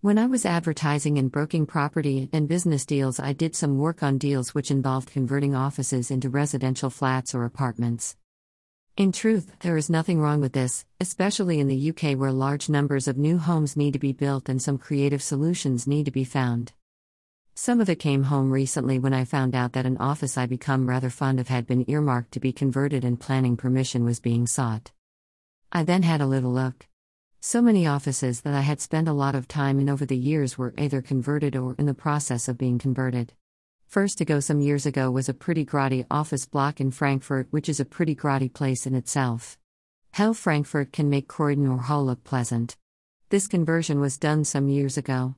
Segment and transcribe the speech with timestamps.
[0.00, 4.16] When I was advertising and broking property and business deals, I did some work on
[4.16, 8.16] deals which involved converting offices into residential flats or apartments.
[8.96, 13.08] In truth, there is nothing wrong with this, especially in the UK where large numbers
[13.08, 16.74] of new homes need to be built and some creative solutions need to be found.
[17.56, 20.88] Some of it came home recently when I found out that an office I become
[20.88, 24.92] rather fond of had been earmarked to be converted and planning permission was being sought.
[25.72, 26.87] I then had a little look.
[27.40, 30.58] So many offices that I had spent a lot of time in over the years
[30.58, 33.32] were either converted or in the process of being converted.
[33.86, 37.68] First to go some years ago was a pretty grotty office block in Frankfurt, which
[37.68, 39.56] is a pretty grotty place in itself.
[40.10, 42.76] Hell, Frankfurt can make Croydon or Hull look pleasant.
[43.28, 45.36] This conversion was done some years ago.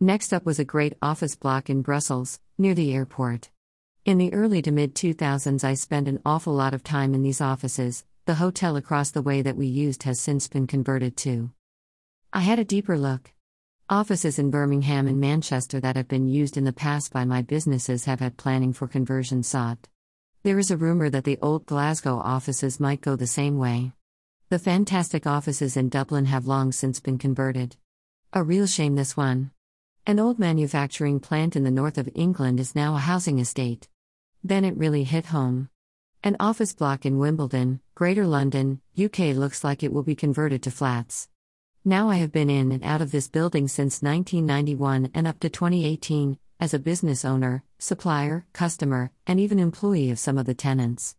[0.00, 3.50] Next up was a great office block in Brussels, near the airport.
[4.04, 7.40] In the early to mid 2000s, I spent an awful lot of time in these
[7.40, 11.52] offices, the hotel across the way that we used has since been converted to.
[12.32, 13.32] I had a deeper look.
[13.88, 18.06] Offices in Birmingham and Manchester that have been used in the past by my businesses
[18.06, 19.88] have had planning for conversion sought.
[20.42, 23.92] There is a rumor that the old Glasgow offices might go the same way.
[24.48, 27.76] The fantastic offices in Dublin have long since been converted.
[28.32, 29.52] A real shame, this one.
[30.04, 33.88] An old manufacturing plant in the north of England is now a housing estate.
[34.42, 35.68] Then it really hit home.
[36.22, 40.70] An office block in Wimbledon, Greater London, UK looks like it will be converted to
[40.70, 41.28] flats.
[41.84, 45.48] Now I have been in and out of this building since 1991 and up to
[45.48, 51.14] 2018, as a business owner, supplier, customer, and even employee of some of the tenants.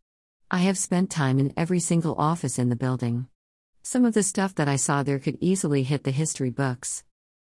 [0.51, 3.27] I have spent time in every single office in the building.
[3.83, 7.05] Some of the stuff that I saw there could easily hit the history books.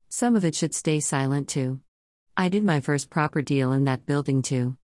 [0.10, 1.80] Some of it should stay silent too.
[2.36, 4.78] I did my first proper deal in that building too.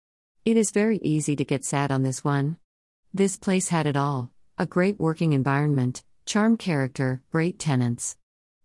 [0.44, 2.58] It is very easy to get sad on this one.
[3.14, 8.17] This place had it all a great working environment, charm character, great tenants.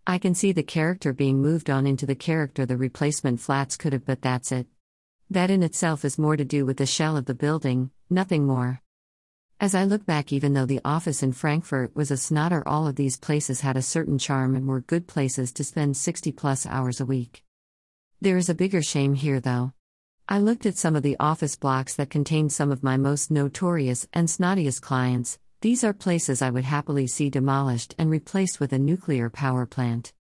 [0.07, 3.93] I can see the character being moved on into the character the replacement flats could
[3.93, 4.67] have, but that's it.
[5.29, 8.81] That in itself is more to do with the shell of the building, nothing more.
[9.61, 12.97] As I look back, even though the office in Frankfurt was a snotter, all of
[12.97, 17.03] these places had a certain charm and were good places to spend 60 plus hours
[17.03, 17.45] a week.
[18.23, 19.75] There is a bigger shame here, though.
[20.29, 24.09] I looked at some of the office blocks that contained some of my most notorious
[24.13, 25.39] and snottiest clients.
[25.61, 30.13] These are places I would happily see demolished and replaced with a nuclear power plant.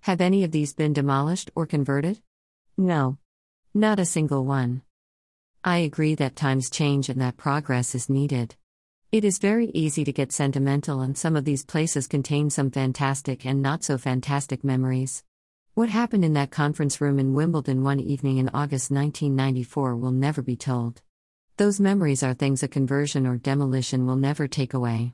[0.00, 2.22] Have any of these been demolished or converted?
[2.78, 3.18] No.
[3.74, 4.80] Not a single one.
[5.62, 8.56] I agree that times change and that progress is needed.
[9.12, 13.44] It is very easy to get sentimental, and some of these places contain some fantastic
[13.44, 15.22] and not so fantastic memories.
[15.74, 20.42] What happened in that conference room in Wimbledon one evening in August 1994 will never
[20.42, 21.00] be told.
[21.58, 25.08] Those memories are things a conversion or demolition will never take away.